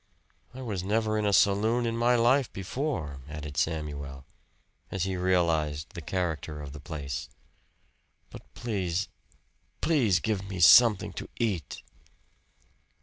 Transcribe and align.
"I 0.55 0.63
was 0.63 0.81
never 0.83 1.15
in 1.19 1.27
a 1.27 1.31
saloon 1.31 1.85
in 1.85 1.95
my 1.95 2.15
life 2.15 2.51
before," 2.51 3.19
added 3.29 3.55
Samuel, 3.55 4.25
as 4.89 5.03
he 5.03 5.15
realized 5.15 5.89
the 5.91 6.01
character 6.01 6.59
of 6.59 6.71
the 6.73 6.79
place. 6.79 7.29
"But 8.31 8.51
please 8.55 9.09
please 9.79 10.19
give 10.19 10.49
me 10.49 10.59
something 10.59 11.13
to 11.13 11.29
eat." 11.37 11.83